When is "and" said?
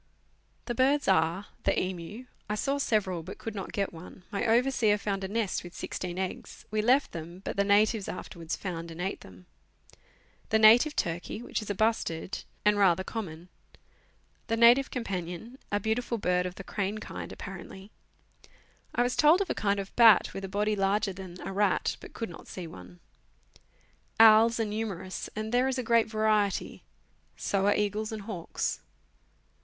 8.89-8.99, 12.65-12.79, 25.35-25.51, 28.11-28.23